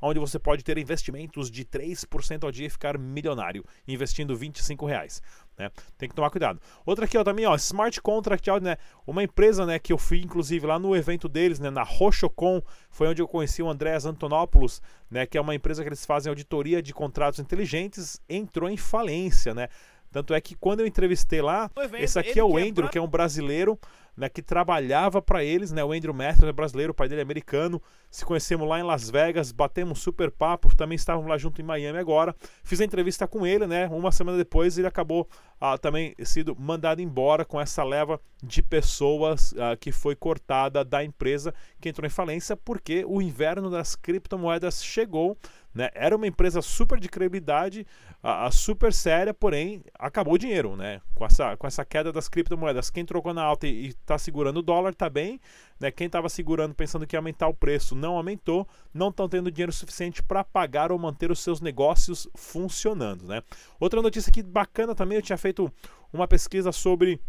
onde 0.00 0.20
você 0.20 0.38
pode 0.38 0.62
ter 0.62 0.78
investimentos 0.78 1.50
de 1.50 1.64
3% 1.64 2.44
ao 2.44 2.50
dia 2.50 2.66
e 2.66 2.70
ficar 2.70 2.98
milionário, 2.98 3.64
investindo 3.86 4.36
25 4.36 4.86
reais. 4.86 5.22
Né? 5.58 5.70
Tem 5.96 6.08
que 6.08 6.14
tomar 6.14 6.30
cuidado. 6.30 6.60
Outra 6.86 7.04
aqui 7.04 7.18
ó, 7.18 7.24
também, 7.24 7.44
ó, 7.44 7.54
Smart 7.56 8.00
Contract 8.00 8.48
né? 8.60 8.76
uma 9.06 9.22
empresa 9.22 9.66
né, 9.66 9.78
que 9.78 9.92
eu 9.92 9.98
fui 9.98 10.20
inclusive 10.20 10.66
lá 10.66 10.78
no 10.78 10.94
evento 10.94 11.28
deles, 11.28 11.58
né, 11.58 11.70
na 11.70 11.82
Rochocon, 11.82 12.62
foi 12.90 13.08
onde 13.08 13.20
eu 13.20 13.26
conheci 13.26 13.62
o 13.62 13.68
Andréas 13.68 14.06
Antonopoulos, 14.06 14.80
né, 15.10 15.26
que 15.26 15.36
é 15.36 15.40
uma 15.40 15.54
empresa 15.54 15.82
que 15.82 15.88
eles 15.88 16.06
fazem 16.06 16.30
auditoria 16.30 16.80
de 16.80 16.94
contratos 16.94 17.40
inteligentes, 17.40 18.20
entrou 18.28 18.68
em 18.70 18.76
falência, 18.76 19.54
né? 19.54 19.68
Tanto 20.10 20.32
é 20.32 20.40
que 20.40 20.54
quando 20.54 20.80
eu 20.80 20.86
entrevistei 20.86 21.42
lá, 21.42 21.70
evento, 21.76 22.02
esse 22.02 22.18
aqui 22.18 22.40
é 22.40 22.44
o 22.44 22.56
Andrew, 22.56 22.88
que 22.88 22.96
é 22.96 23.00
um 23.00 23.06
brasileiro, 23.06 23.78
né, 24.18 24.28
que 24.28 24.42
trabalhava 24.42 25.22
para 25.22 25.44
eles, 25.44 25.70
né, 25.70 25.84
o 25.84 25.92
Andrew 25.92 26.12
Matthews 26.12 26.48
é 26.48 26.52
brasileiro, 26.52 26.90
o 26.90 26.94
pai 26.94 27.08
dele 27.08 27.20
é 27.20 27.22
americano, 27.22 27.80
se 28.10 28.24
conhecemos 28.24 28.68
lá 28.68 28.80
em 28.80 28.82
Las 28.82 29.08
Vegas, 29.08 29.52
batemos 29.52 30.00
super 30.00 30.30
papo, 30.30 30.74
também 30.74 30.96
estávamos 30.96 31.30
lá 31.30 31.38
junto 31.38 31.60
em 31.60 31.64
Miami 31.64 31.98
agora, 31.98 32.34
fiz 32.64 32.80
a 32.80 32.84
entrevista 32.84 33.28
com 33.28 33.46
ele, 33.46 33.66
né, 33.66 33.86
uma 33.88 34.10
semana 34.10 34.36
depois 34.36 34.76
ele 34.76 34.88
acabou 34.88 35.28
ah, 35.60 35.78
também 35.78 36.14
sido 36.24 36.56
mandado 36.58 37.00
embora 37.00 37.44
com 37.44 37.60
essa 37.60 37.84
leva 37.84 38.20
de 38.42 38.60
pessoas 38.60 39.54
ah, 39.56 39.76
que 39.76 39.92
foi 39.92 40.16
cortada 40.16 40.84
da 40.84 41.04
empresa 41.04 41.54
que 41.80 41.88
entrou 41.88 42.06
em 42.06 42.10
falência 42.10 42.56
porque 42.56 43.04
o 43.06 43.22
inverno 43.22 43.70
das 43.70 43.94
criptomoedas 43.94 44.82
chegou, 44.82 45.36
né? 45.74 45.90
Era 45.94 46.16
uma 46.16 46.26
empresa 46.26 46.60
super 46.60 46.98
de 46.98 47.08
credibilidade, 47.08 47.86
a, 48.22 48.46
a, 48.46 48.50
super 48.50 48.92
séria, 48.92 49.32
porém 49.32 49.84
acabou 49.98 50.34
o 50.34 50.38
dinheiro, 50.38 50.76
né? 50.76 51.00
Com 51.14 51.24
essa, 51.24 51.56
com 51.56 51.66
essa 51.66 51.84
queda 51.84 52.12
das 52.12 52.28
criptomoedas. 52.28 52.90
Quem 52.90 53.04
trocou 53.04 53.32
na 53.32 53.42
alta 53.42 53.66
e 53.66 53.88
está 53.88 54.18
segurando 54.18 54.58
o 54.58 54.62
dólar 54.62 54.90
está 54.90 55.08
bem, 55.08 55.40
né? 55.78 55.90
Quem 55.90 56.06
estava 56.06 56.28
segurando 56.28 56.74
pensando 56.74 57.06
que 57.06 57.14
ia 57.14 57.20
aumentar 57.20 57.48
o 57.48 57.54
preço 57.54 57.94
não 57.94 58.16
aumentou, 58.16 58.66
não 58.92 59.10
estão 59.10 59.28
tendo 59.28 59.50
dinheiro 59.50 59.72
suficiente 59.72 60.22
para 60.22 60.42
pagar 60.42 60.90
ou 60.90 60.98
manter 60.98 61.30
os 61.30 61.40
seus 61.40 61.60
negócios 61.60 62.28
funcionando, 62.34 63.26
né? 63.26 63.42
Outra 63.78 64.02
notícia 64.02 64.30
aqui 64.30 64.42
bacana 64.42 64.94
também, 64.94 65.16
eu 65.16 65.22
tinha 65.22 65.38
feito 65.38 65.72
uma 66.12 66.26
pesquisa 66.26 66.72
sobre 66.72 67.20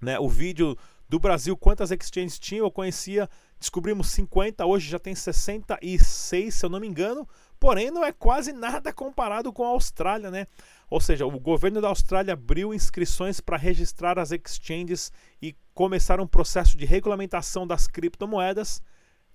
né, 0.00 0.18
o 0.18 0.28
vídeo 0.28 0.76
do 1.08 1.18
Brasil, 1.18 1.56
quantas 1.56 1.90
exchanges 1.90 2.38
tinha, 2.38 2.60
eu 2.60 2.70
conhecia, 2.70 3.28
descobrimos 3.58 4.10
50, 4.10 4.64
hoje 4.64 4.88
já 4.88 4.98
tem 4.98 5.14
66, 5.14 6.54
se 6.54 6.64
eu 6.64 6.70
não 6.70 6.80
me 6.80 6.86
engano, 6.86 7.28
porém 7.60 7.90
não 7.90 8.04
é 8.04 8.12
quase 8.12 8.52
nada 8.52 8.92
comparado 8.92 9.52
com 9.52 9.64
a 9.64 9.68
Austrália, 9.68 10.30
né? 10.30 10.46
Ou 10.90 11.00
seja, 11.00 11.26
o 11.26 11.40
governo 11.40 11.80
da 11.80 11.88
Austrália 11.88 12.34
abriu 12.34 12.74
inscrições 12.74 13.40
para 13.40 13.56
registrar 13.56 14.18
as 14.18 14.32
exchanges 14.32 15.10
e 15.40 15.56
começar 15.74 16.20
um 16.20 16.26
processo 16.26 16.76
de 16.76 16.84
regulamentação 16.84 17.66
das 17.66 17.86
criptomoedas. 17.86 18.82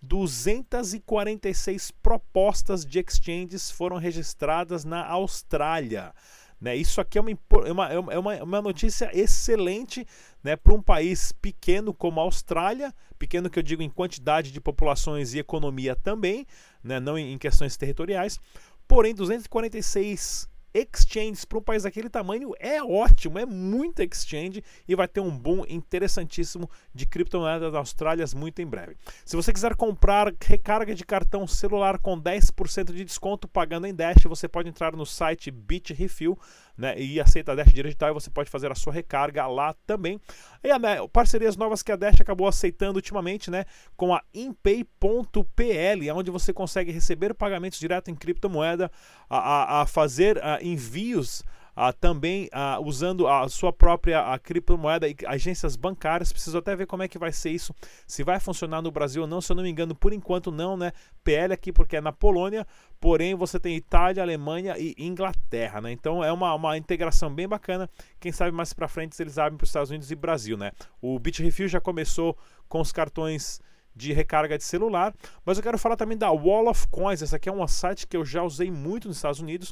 246 0.02 1.92
propostas 1.92 2.86
de 2.86 3.00
exchanges 3.00 3.70
foram 3.70 3.98
registradas 3.98 4.86
na 4.86 5.06
Austrália. 5.06 6.14
Né? 6.60 6.76
Isso 6.76 7.00
aqui 7.00 7.18
é 7.18 7.22
uma, 7.22 7.32
é 7.32 7.72
uma, 7.72 7.88
é 8.14 8.20
uma, 8.20 8.36
é 8.36 8.44
uma 8.44 8.62
notícia 8.62 9.10
excelente 9.14 10.06
né, 10.44 10.56
para 10.56 10.74
um 10.74 10.82
país 10.82 11.32
pequeno 11.32 11.94
como 11.94 12.20
a 12.20 12.24
Austrália, 12.24 12.94
pequeno 13.18 13.50
que 13.50 13.58
eu 13.58 13.64
digo 13.64 13.82
em 13.82 13.90
quantidade 13.90 14.52
de 14.52 14.60
populações 14.60 15.34
e 15.34 15.40
economia 15.40 15.96
também, 15.96 16.46
né, 16.84 17.00
não 17.00 17.18
em, 17.18 17.34
em 17.34 17.38
questões 17.38 17.78
territoriais. 17.78 18.40
Porém, 18.88 19.14
246 19.14 20.50
exchanges 20.74 21.46
para 21.46 21.58
um 21.58 21.62
país 21.62 21.84
daquele 21.84 22.10
tamanho 22.10 22.54
é 22.60 22.82
ótimo, 22.82 23.40
é 23.40 23.46
muita 23.46 24.04
exchange 24.04 24.64
e 24.88 24.96
vai 24.96 25.08
ter 25.08 25.20
um 25.20 25.36
boom 25.36 25.64
interessantíssimo 25.68 26.70
de 26.94 27.06
criptomoedas 27.06 27.72
da 27.72 27.80
Austrália 27.80 28.26
muito 28.36 28.62
em 28.62 28.66
breve. 28.66 28.96
Se 29.26 29.36
você 29.36 29.52
quiser 29.52 29.76
comprar 29.76 30.34
recarga 30.42 30.94
de 30.94 31.06
cartão 31.06 31.48
celular 31.48 32.00
com 32.00 32.20
10% 32.20 32.94
de 32.94 33.04
desconto 33.04 33.48
pagando 33.48 33.88
em 33.88 33.94
Dash, 33.94 34.24
você 34.24 34.48
pode 34.48 34.70
entrar 34.70 34.96
no 34.96 35.06
site 35.06 35.52
BitRefill 35.52 36.38
né, 36.80 36.98
e 36.98 37.20
aceita 37.20 37.52
a 37.52 37.56
Dash 37.56 37.74
digital 37.74 38.10
e 38.10 38.14
você 38.14 38.30
pode 38.30 38.50
fazer 38.50 38.72
a 38.72 38.76
sua 38.76 38.94
recarga 38.94 39.46
lá 39.46 39.76
também. 39.86 40.20
E 40.64 40.72
a, 40.72 40.80
né, 40.80 41.06
parcerias 41.12 41.58
novas 41.58 41.84
que 41.84 41.92
a 41.92 41.98
Dash 41.98 42.22
acabou 42.22 42.48
aceitando 42.48 42.98
ultimamente, 42.98 43.52
né, 43.52 43.66
com 43.98 44.16
a 44.16 44.24
Impay.pl, 44.34 46.12
onde 46.12 46.32
você 46.32 46.54
consegue 46.54 46.92
receber 46.92 47.34
pagamentos 47.34 47.80
direto 47.80 48.10
em 48.10 48.16
criptomoeda, 48.16 48.90
a, 49.30 49.38
a, 49.38 49.82
a 49.82 49.86
fazer 49.86 50.42
a, 50.42 50.64
envios 50.64 51.44
ah, 51.82 51.94
também 51.94 52.50
ah, 52.52 52.78
usando 52.82 53.26
a 53.26 53.48
sua 53.48 53.72
própria 53.72 54.20
a 54.20 54.38
criptomoeda 54.38 55.08
e 55.08 55.16
agências 55.26 55.78
bancárias. 55.78 56.30
Preciso 56.30 56.58
até 56.58 56.76
ver 56.76 56.86
como 56.86 57.04
é 57.04 57.08
que 57.08 57.18
vai 57.18 57.32
ser 57.32 57.52
isso, 57.52 57.74
se 58.06 58.22
vai 58.22 58.38
funcionar 58.38 58.82
no 58.82 58.92
Brasil 58.92 59.22
ou 59.22 59.28
não. 59.28 59.40
Se 59.40 59.54
eu 59.54 59.56
não 59.56 59.64
me 59.64 59.70
engano, 59.70 59.96
por 59.96 60.12
enquanto 60.12 60.52
não, 60.52 60.76
né? 60.76 60.92
PL 61.24 61.54
aqui 61.54 61.72
porque 61.72 61.96
é 61.96 62.02
na 62.02 62.12
Polônia, 62.12 62.68
porém 63.00 63.34
você 63.34 63.58
tem 63.58 63.78
Itália, 63.78 64.22
Alemanha 64.22 64.76
e 64.78 64.94
Inglaterra, 64.98 65.80
né? 65.80 65.90
Então 65.90 66.22
é 66.22 66.34
uma, 66.34 66.54
uma 66.54 66.78
integração 66.78 67.34
bem 67.34 67.48
bacana. 67.48 67.90
Quem 68.20 68.34
sabe 68.34 68.52
mais 68.52 68.74
para 68.74 68.90
frente 68.90 69.16
eles 69.22 69.38
abrem 69.38 69.56
para 69.56 69.64
os 69.64 69.70
Estados 69.70 69.90
Unidos 69.90 70.12
e 70.12 70.16
Brasil, 70.16 70.58
né? 70.58 70.74
O 71.02 71.18
Bitrefill 71.18 71.70
já 71.70 71.80
começou 71.80 72.38
com 72.68 72.82
os 72.82 72.92
cartões 72.92 73.62
de 74.00 74.14
recarga 74.14 74.58
de 74.58 74.64
celular, 74.64 75.14
mas 75.46 75.58
eu 75.58 75.64
quero 75.64 75.78
falar 75.78 75.98
também 75.98 76.18
da 76.18 76.32
Wall 76.32 76.70
of 76.70 76.88
Coins. 76.88 77.22
Essa 77.22 77.36
aqui 77.36 77.50
é 77.50 77.52
um 77.52 77.68
site 77.68 78.08
que 78.08 78.16
eu 78.16 78.24
já 78.24 78.42
usei 78.42 78.72
muito 78.72 79.08
nos 79.08 79.18
Estados 79.18 79.42
Unidos, 79.42 79.72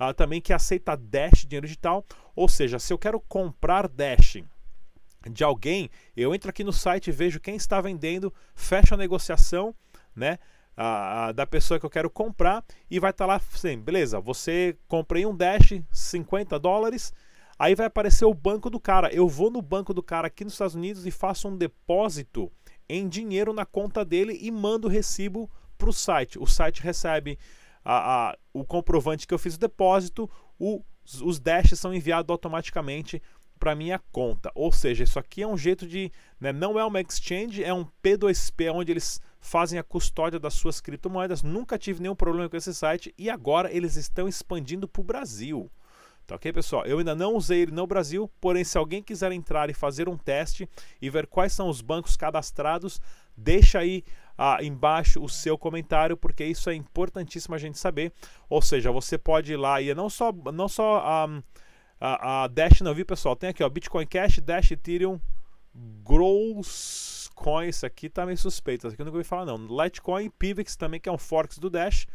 uh, 0.00 0.14
também 0.14 0.40
que 0.40 0.52
aceita 0.52 0.96
Dash, 0.96 1.44
dinheiro 1.46 1.66
digital. 1.66 2.04
Ou 2.34 2.48
seja, 2.48 2.78
se 2.78 2.92
eu 2.92 2.98
quero 2.98 3.20
comprar 3.20 3.86
Dash 3.86 4.38
de 5.30 5.44
alguém, 5.44 5.90
eu 6.16 6.34
entro 6.34 6.48
aqui 6.48 6.64
no 6.64 6.72
site, 6.72 7.12
vejo 7.12 7.38
quem 7.38 7.56
está 7.56 7.80
vendendo, 7.80 8.32
fecho 8.54 8.94
a 8.94 8.96
negociação, 8.96 9.74
né? 10.14 10.38
Uh, 10.78 11.32
da 11.32 11.46
pessoa 11.46 11.80
que 11.80 11.86
eu 11.86 11.90
quero 11.90 12.10
comprar 12.10 12.62
e 12.90 13.00
vai 13.00 13.10
estar 13.10 13.24
tá 13.24 13.28
lá 13.32 13.36
assim, 13.36 13.78
beleza, 13.78 14.20
você 14.20 14.76
comprei 14.86 15.24
um 15.24 15.34
Dash 15.34 15.80
50 15.90 16.58
dólares, 16.58 17.14
aí 17.58 17.74
vai 17.74 17.86
aparecer 17.86 18.26
o 18.26 18.34
banco 18.34 18.68
do 18.68 18.78
cara. 18.78 19.12
Eu 19.12 19.28
vou 19.28 19.50
no 19.50 19.62
banco 19.62 19.94
do 19.94 20.02
cara 20.02 20.26
aqui 20.26 20.44
nos 20.44 20.52
Estados 20.52 20.74
Unidos 20.74 21.06
e 21.06 21.10
faço 21.10 21.48
um 21.48 21.56
depósito 21.56 22.52
em 22.88 23.08
dinheiro 23.08 23.52
na 23.52 23.64
conta 23.64 24.04
dele 24.04 24.38
e 24.40 24.50
mando 24.50 24.88
o 24.88 24.90
recibo 24.90 25.50
para 25.76 25.90
o 25.90 25.92
site. 25.92 26.38
O 26.38 26.46
site 26.46 26.82
recebe 26.82 27.38
a, 27.84 28.30
a, 28.30 28.38
o 28.52 28.64
comprovante 28.64 29.26
que 29.26 29.34
eu 29.34 29.38
fiz 29.38 29.54
o 29.54 29.60
depósito, 29.60 30.28
o, 30.58 30.82
os 31.22 31.38
dashes 31.38 31.78
são 31.78 31.94
enviados 31.94 32.30
automaticamente 32.30 33.22
para 33.58 33.74
minha 33.74 33.98
conta. 34.12 34.50
Ou 34.54 34.70
seja, 34.72 35.04
isso 35.04 35.18
aqui 35.18 35.42
é 35.42 35.46
um 35.46 35.56
jeito 35.56 35.86
de. 35.86 36.10
Né, 36.40 36.52
não 36.52 36.78
é 36.78 36.84
uma 36.84 37.00
exchange, 37.00 37.62
é 37.62 37.72
um 37.72 37.86
P2P 38.02 38.72
onde 38.72 38.92
eles 38.92 39.20
fazem 39.40 39.78
a 39.78 39.82
custódia 39.82 40.38
das 40.38 40.54
suas 40.54 40.80
criptomoedas. 40.80 41.42
Nunca 41.42 41.78
tive 41.78 42.02
nenhum 42.02 42.16
problema 42.16 42.48
com 42.48 42.56
esse 42.56 42.74
site 42.74 43.14
e 43.16 43.30
agora 43.30 43.72
eles 43.72 43.96
estão 43.96 44.28
expandindo 44.28 44.88
para 44.88 45.00
o 45.00 45.04
Brasil. 45.04 45.70
Tá 46.26 46.34
ok, 46.34 46.52
pessoal? 46.52 46.84
Eu 46.84 46.98
ainda 46.98 47.14
não 47.14 47.34
usei 47.34 47.62
ele 47.62 47.70
no 47.70 47.86
Brasil, 47.86 48.28
porém, 48.40 48.64
se 48.64 48.76
alguém 48.76 49.00
quiser 49.00 49.30
entrar 49.30 49.70
e 49.70 49.74
fazer 49.74 50.08
um 50.08 50.16
teste 50.16 50.68
e 51.00 51.08
ver 51.08 51.26
quais 51.28 51.52
são 51.52 51.68
os 51.68 51.80
bancos 51.80 52.16
cadastrados, 52.16 53.00
deixa 53.36 53.78
aí 53.78 54.02
ah, 54.36 54.58
embaixo 54.60 55.22
o 55.22 55.28
seu 55.28 55.56
comentário, 55.56 56.16
porque 56.16 56.44
isso 56.44 56.68
é 56.68 56.74
importantíssimo 56.74 57.54
a 57.54 57.58
gente 57.58 57.78
saber. 57.78 58.12
Ou 58.48 58.60
seja, 58.60 58.90
você 58.90 59.16
pode 59.16 59.52
ir 59.52 59.56
lá 59.56 59.80
e 59.80 59.94
não 59.94 60.10
só, 60.10 60.32
não 60.52 60.68
só 60.68 61.00
a, 62.00 62.42
a 62.42 62.46
Dash, 62.48 62.80
não, 62.80 62.92
viu, 62.92 63.06
pessoal? 63.06 63.36
Tem 63.36 63.50
aqui, 63.50 63.62
ó, 63.62 63.68
Bitcoin 63.68 64.06
Cash, 64.06 64.40
Dash, 64.40 64.72
Ethereum, 64.72 65.20
Gross 66.02 67.30
Coin, 67.36 67.68
isso 67.68 67.86
aqui 67.86 68.08
tá 68.08 68.26
meio 68.26 68.38
suspeito, 68.38 68.88
aqui 68.88 69.00
eu 69.00 69.06
não 69.06 69.12
ouvi 69.12 69.22
falar 69.22 69.44
não. 69.44 69.56
Litecoin, 69.56 70.28
Pivx 70.30 70.74
também, 70.74 70.98
que 70.98 71.08
é 71.08 71.12
um 71.12 71.18
Forex 71.18 71.58
do 71.58 71.70
Dash, 71.70 72.08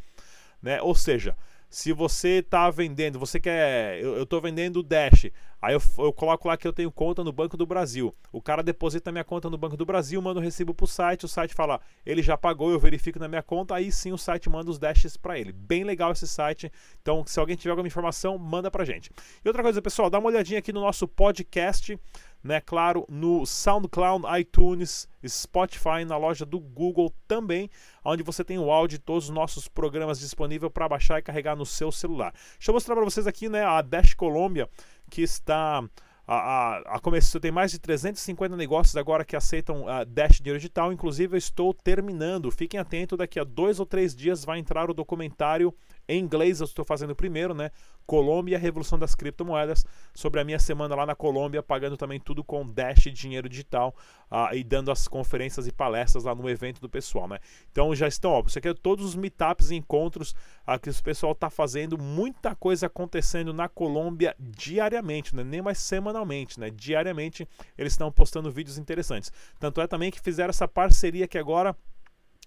né? 0.62 0.82
Ou 0.82 0.96
seja, 0.96 1.38
se 1.72 1.94
você 1.94 2.40
está 2.40 2.70
vendendo, 2.70 3.18
você 3.18 3.40
quer. 3.40 3.98
Eu 4.02 4.24
estou 4.24 4.42
vendendo 4.42 4.84
Dash. 4.84 5.32
Aí 5.62 5.74
eu, 5.74 5.82
eu, 6.00 6.12
coloco 6.12 6.48
lá 6.48 6.58
que 6.58 6.68
eu 6.68 6.74
tenho 6.74 6.92
conta 6.92 7.24
no 7.24 7.32
Banco 7.32 7.56
do 7.56 7.66
Brasil. 7.66 8.14
O 8.32 8.42
cara 8.42 8.62
deposita 8.62 9.12
minha 9.12 9.24
conta 9.24 9.50
no 9.50 9.58
Banco 9.58 9.78
do 9.78 9.86
Brasil, 9.86 10.22
manda 10.22 10.40
o 10.40 10.44
recibo 10.44 10.74
para 10.74 10.84
o 10.84 10.88
site. 10.88 11.24
O 11.24 11.30
site 11.30 11.54
fala, 11.54 11.80
ele 12.06 12.22
já 12.22 12.36
pagou, 12.36 12.72
eu 12.72 12.80
verifico 12.80 13.20
na 13.20 13.28
minha 13.28 13.42
conta. 13.42 13.76
Aí 13.76 13.90
sim 13.90 14.12
o 14.12 14.18
site 14.18 14.50
manda 14.50 14.70
os 14.70 14.78
dashes 14.78 15.16
para 15.16 15.40
ele. 15.40 15.54
Bem 15.54 15.86
legal 15.86 16.12
esse 16.12 16.28
site. 16.28 16.70
Então, 17.02 17.24
se 17.26 17.40
alguém 17.40 17.56
tiver 17.56 17.70
alguma 17.70 17.88
informação, 17.88 18.38
manda 18.38 18.70
para 18.70 18.84
gente. 18.84 19.10
E 19.46 19.48
outra 19.48 19.64
coisa, 19.64 19.82
pessoal, 19.82 20.10
dá 20.10 20.20
uma 20.20 20.28
olhadinha 20.28 20.60
aqui 20.60 20.74
no 20.74 20.82
nosso 20.82 21.08
podcast 21.08 21.98
né? 22.44 22.62
Claro, 22.62 23.06
no 23.10 23.46
SoundCloud, 23.46 24.26
iTunes, 24.40 25.08
Spotify, 25.28 26.06
na 26.06 26.18
loja 26.18 26.46
do 26.46 26.60
Google 26.60 27.14
também, 27.28 27.70
onde 28.04 28.24
você 28.24 28.44
tem 28.44 28.58
o 28.58 28.72
áudio 28.72 28.98
de 28.98 29.04
todos 29.04 29.26
os 29.26 29.30
nossos 29.30 29.68
programas 29.68 30.20
disponível 30.20 30.70
para 30.70 30.90
baixar 30.90 31.20
e 31.20 31.22
carregar 31.22 31.56
no 31.56 31.66
seu 31.66 31.92
celular. 31.92 32.34
Deixa 32.54 32.72
eu 32.72 32.74
mostrar 32.74 32.96
para 32.96 33.06
vocês 33.06 33.28
aqui, 33.28 33.48
né, 33.48 33.64
a 33.64 33.82
Dash 33.82 34.14
Colômbia, 34.14 34.70
que 35.10 35.22
está 35.22 35.84
a, 36.28 36.36
a, 36.36 36.98
a 36.98 37.40
tem 37.42 37.52
mais 37.52 37.72
de 37.72 37.80
350 37.80 38.56
negócios 38.56 38.96
agora 38.96 39.26
que 39.26 39.36
aceitam 39.36 39.88
a 39.88 40.04
Dash 40.04 40.38
Dinheiro 40.38 40.60
Digital. 40.60 40.94
Inclusive, 40.94 41.34
eu 41.34 41.38
estou 41.38 41.74
terminando. 41.74 42.50
Fiquem 42.52 42.80
atentos, 42.80 43.18
daqui 43.18 43.40
a 43.40 43.44
dois 43.44 43.80
ou 43.80 43.86
três 43.86 44.16
dias 44.16 44.46
vai 44.46 44.60
entrar 44.60 44.90
o 44.90 44.94
documentário 44.94 45.74
em 46.08 46.20
inglês. 46.20 46.60
Eu 46.60 46.66
estou 46.66 46.86
fazendo 46.86 47.16
primeiro, 47.16 47.54
né? 47.54 47.72
Colômbia, 48.06 48.58
a 48.58 48.60
Revolução 48.60 49.00
das 49.00 49.16
Criptomoedas, 49.16 49.86
sobre 50.14 50.42
a 50.42 50.44
minha 50.44 50.60
semana 50.60 50.96
lá 50.96 51.06
na 51.06 51.16
Colômbia, 51.16 51.64
pagando 51.64 51.96
também 51.96 52.20
tudo 52.20 52.44
com 52.44 52.68
Dash 52.68 53.04
Dinheiro 53.14 53.48
Digital 53.48 53.96
uh, 54.30 54.54
e 54.54 54.64
dando 54.64 54.92
as 54.92 55.08
conferências 55.08 55.66
e 55.68 55.72
palestras 55.72 56.26
lá 56.26 56.36
no 56.36 56.50
evento 56.50 56.82
do 56.82 56.90
pessoal, 56.90 57.28
né? 57.28 57.40
Então 57.72 57.96
já 57.96 58.08
estão, 58.08 58.32
ó, 58.32 58.42
você 58.42 58.60
quer 58.60 58.74
todos 58.74 59.06
os 59.06 59.16
meetups 59.16 59.72
e 59.72 59.76
encontros 59.76 60.32
uh, 60.68 60.80
que 60.80 60.90
o 60.90 61.04
pessoal 61.04 61.32
está 61.32 61.50
fazendo, 61.50 61.98
muita 61.98 62.54
coisa 62.56 62.88
acontecendo 62.88 63.54
na 63.54 63.70
Colômbia 63.70 64.36
diariamente, 64.40 65.36
né? 65.36 65.44
Nem 65.44 65.62
mais 65.62 65.78
semanalmente, 65.78 66.60
né? 66.60 66.70
Diariamente 66.70 67.48
eles 67.78 67.94
estão 67.94 68.12
postando 68.12 68.52
vídeos 68.52 68.78
interessantes. 68.78 69.32
Tanto 69.60 69.80
é 69.80 69.88
também 69.88 70.12
que 70.12 70.20
fizeram 70.20 70.50
essa 70.50 70.68
parceria 70.68 71.28
que 71.28 71.38
agora, 71.38 71.76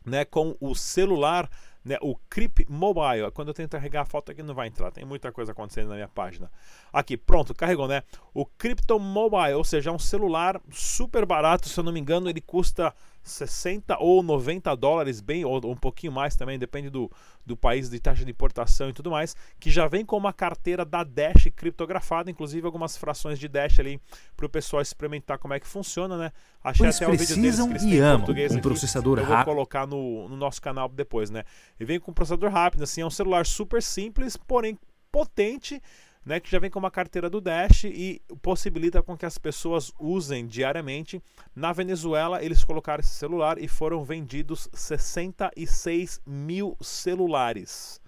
né, 0.05 0.25
com 0.25 0.57
o 0.61 0.75
celular 0.75 1.49
né, 1.85 1.99
o 2.01 2.17
Crip 2.29 2.67
Mobile. 2.69 3.31
Quando 3.33 3.49
eu 3.49 3.55
tento 3.55 3.73
carregar 3.73 4.03
a 4.03 4.05
foto 4.05 4.33
aqui 4.33 4.43
não 4.43 4.55
vai 4.55 4.69
entrar, 4.69 4.91
tem 4.91 5.05
muita 5.05 5.31
coisa 5.31 5.53
acontecendo 5.53 5.89
na 5.89 5.95
minha 5.95 6.09
página. 6.09 6.51
Aqui, 6.93 7.17
pronto, 7.17 7.55
carregou, 7.55 7.87
né? 7.87 8.03
O 8.33 8.47
Crypto 8.47 8.99
Mobile, 8.99 9.55
ou 9.55 9.65
seja, 9.65 9.91
é 9.91 9.93
um 9.93 9.99
celular 9.99 10.61
super 10.71 11.27
barato, 11.27 11.69
se 11.69 11.79
eu 11.79 11.85
não 11.85 11.93
me 11.93 12.01
engano, 12.01 12.29
ele 12.29 12.41
custa 12.41 12.95
60 13.25 13.97
ou 13.99 14.23
90 14.23 14.75
dólares, 14.77 15.21
bem, 15.21 15.45
ou 15.45 15.59
um 15.65 15.77
pouquinho 15.77 16.13
mais 16.13 16.37
também, 16.37 16.59
depende 16.59 16.91
do, 16.91 17.11
do 17.45 17.57
país 17.57 17.89
de 17.89 17.99
taxa 17.99 18.25
de 18.25 18.31
importação 18.31 18.91
e 18.91 18.93
tudo 18.93 19.11
mais, 19.11 19.35
que 19.59 19.71
já 19.71 19.89
vem 19.89 20.05
com 20.05 20.17
uma 20.17 20.33
carteira 20.33 20.85
da 20.85 21.03
Dash 21.03 21.49
criptografada, 21.57 22.31
inclusive 22.31 22.67
algumas 22.67 22.97
frações 22.97 23.39
de 23.39 23.49
Dash 23.49 23.81
ali 23.81 24.01
para 24.37 24.47
o 24.47 24.49
pessoal 24.49 24.83
experimentar 24.83 25.39
como 25.39 25.55
é 25.55 25.61
que 25.61 25.67
funciona, 25.67 26.19
né? 26.19 26.33
Achei 26.63 26.85
pois 26.87 26.97
até 26.97 27.09
o 27.09 27.13
vídeo 27.13 27.37
deles 27.37 27.83
e 27.83 27.99
amam 27.99 28.27
um 28.53 28.61
processador 28.61 29.19
rápido. 29.19 29.33
Eu 29.33 29.37
vou 29.37 29.45
colocar 29.45 29.87
no, 29.87 30.29
no 30.29 30.37
nosso 30.37 30.61
canal 30.61 30.89
depois, 30.89 31.31
né? 31.31 31.45
E 31.81 31.85
vem 31.85 31.99
com 31.99 32.11
um 32.11 32.15
processador 32.15 32.51
rápido, 32.51 32.85
assim, 32.85 33.01
é 33.01 33.07
um 33.07 33.11
celular 33.11 33.47
super 33.47 33.83
simples, 33.83 34.37
porém 34.37 34.79
potente 35.11 35.81
né, 36.25 36.41
que 36.41 36.51
já 36.51 36.59
vem 36.59 36.71
com 36.71 36.79
uma 36.79 36.91
carteira 36.91 37.29
do 37.29 37.41
Dash 37.41 37.85
e 37.85 38.23
possibilita 38.41 39.03
com 39.03 39.17
que 39.17 39.27
as 39.27 39.39
pessoas 39.39 39.93
usem 39.99 40.47
diariamente. 40.47 41.23
Na 41.55 41.73
Venezuela, 41.73 42.43
eles 42.43 42.65
colocaram 42.65 43.01
esse 43.01 43.15
celular 43.15 43.59
e 43.59 43.69
foram 43.69 44.05
vendidos 44.05 44.69
66 44.73 46.21
mil 46.27 46.77
celulares. 46.81 48.01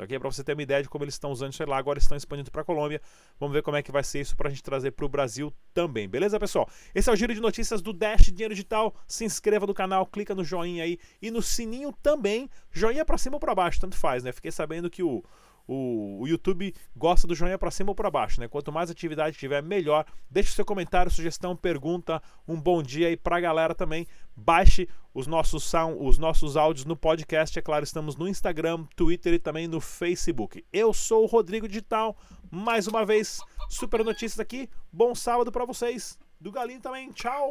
Então, 0.00 0.06
aqui 0.06 0.14
é 0.14 0.18
para 0.18 0.30
você 0.30 0.42
ter 0.42 0.54
uma 0.54 0.62
ideia 0.62 0.82
de 0.82 0.88
como 0.88 1.04
eles 1.04 1.14
estão 1.14 1.30
usando 1.30 1.52
isso 1.52 1.62
lá. 1.66 1.76
Agora 1.76 1.98
estão 1.98 2.16
expandindo 2.16 2.50
para 2.50 2.62
a 2.62 2.64
Colômbia. 2.64 3.02
Vamos 3.38 3.52
ver 3.52 3.62
como 3.62 3.76
é 3.76 3.82
que 3.82 3.92
vai 3.92 4.02
ser 4.02 4.20
isso 4.20 4.34
para 4.34 4.48
a 4.48 4.50
gente 4.50 4.62
trazer 4.62 4.92
para 4.92 5.04
o 5.04 5.08
Brasil 5.10 5.52
também. 5.74 6.08
Beleza, 6.08 6.40
pessoal? 6.40 6.66
Esse 6.94 7.10
é 7.10 7.12
o 7.12 7.16
giro 7.16 7.34
de 7.34 7.40
notícias 7.40 7.82
do 7.82 7.92
Dash 7.92 8.32
Dinheiro 8.32 8.54
Digital. 8.54 8.94
Se 9.06 9.26
inscreva 9.26 9.66
no 9.66 9.74
canal, 9.74 10.06
clica 10.06 10.34
no 10.34 10.42
joinha 10.42 10.84
aí 10.84 10.98
e 11.20 11.30
no 11.30 11.42
sininho 11.42 11.92
também. 12.02 12.48
Joinha 12.72 13.04
para 13.04 13.18
cima 13.18 13.36
ou 13.36 13.40
para 13.40 13.54
baixo, 13.54 13.78
tanto 13.78 13.94
faz, 13.94 14.24
né? 14.24 14.32
Fiquei 14.32 14.50
sabendo 14.50 14.88
que 14.88 15.02
o 15.02 15.22
o, 15.70 16.22
o 16.22 16.26
YouTube 16.26 16.74
gosta 16.96 17.28
do 17.28 17.34
joinha 17.34 17.56
para 17.56 17.70
cima 17.70 17.92
ou 17.92 17.94
para 17.94 18.10
baixo, 18.10 18.40
né? 18.40 18.48
Quanto 18.48 18.72
mais 18.72 18.90
atividade 18.90 19.38
tiver, 19.38 19.62
melhor. 19.62 20.04
Deixe 20.28 20.50
seu 20.50 20.64
comentário, 20.64 21.12
sugestão, 21.12 21.54
pergunta, 21.54 22.20
um 22.46 22.60
bom 22.60 22.82
dia 22.82 23.06
aí 23.06 23.16
para 23.16 23.36
a 23.36 23.40
galera 23.40 23.72
também. 23.72 24.04
Baixe 24.34 24.88
os 25.14 25.28
nossos, 25.28 25.62
sound, 25.62 25.96
os 26.00 26.18
nossos 26.18 26.56
áudios 26.56 26.84
no 26.84 26.96
podcast, 26.96 27.56
é 27.56 27.62
claro, 27.62 27.84
estamos 27.84 28.16
no 28.16 28.26
Instagram, 28.26 28.84
Twitter 28.96 29.34
e 29.34 29.38
também 29.38 29.68
no 29.68 29.80
Facebook. 29.80 30.64
Eu 30.72 30.92
sou 30.92 31.22
o 31.22 31.26
Rodrigo 31.26 31.68
Digital, 31.68 32.16
mais 32.50 32.88
uma 32.88 33.06
vez, 33.06 33.40
super 33.68 34.04
notícias 34.04 34.40
aqui. 34.40 34.68
Bom 34.92 35.14
sábado 35.14 35.52
para 35.52 35.64
vocês. 35.64 36.18
Do 36.40 36.50
Galinho 36.50 36.80
também, 36.80 37.12
tchau! 37.12 37.48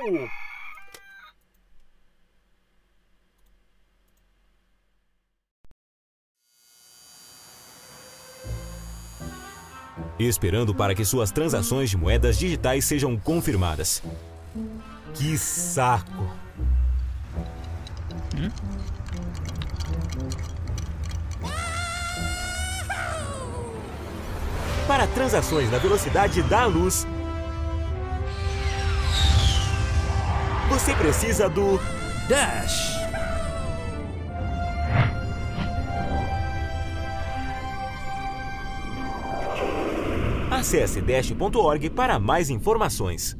Esperando 10.18 10.74
para 10.75 10.94
que 10.94 11.06
suas 11.06 11.32
transações 11.32 11.89
de 11.89 11.98
moedas 11.98 12.38
digitais 12.38 12.86
sejam 12.86 13.18
confirmadas. 13.18 14.03
Que 15.13 15.38
saco! 15.38 16.29
Para 24.88 25.06
transações 25.08 25.70
na 25.70 25.77
velocidade 25.77 26.41
da 26.44 26.65
luz, 26.65 27.06
você 30.70 30.96
precisa 30.96 31.48
do 31.48 31.79
Dash. 32.27 32.99
Acesse 40.69 41.01
dash.org 41.01 41.89
para 41.89 42.19
mais 42.19 42.51
informações. 42.51 43.38